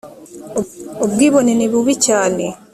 ubwibone 1.05 1.51
nibubi 1.55 1.93
cyane 2.05 2.45